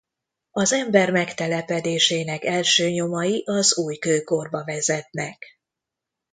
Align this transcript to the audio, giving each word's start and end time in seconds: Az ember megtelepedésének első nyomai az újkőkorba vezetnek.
Az 0.51 0.73
ember 0.73 1.11
megtelepedésének 1.11 2.43
első 2.43 2.89
nyomai 2.89 3.43
az 3.45 3.77
újkőkorba 3.77 4.63
vezetnek. 4.63 5.45